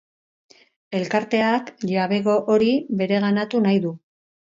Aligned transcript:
Elkarteak 0.99 1.69
jabego 1.91 2.37
hori 2.55 2.71
bereganatu 3.03 3.63
nahi 3.67 3.83
du. 3.85 3.93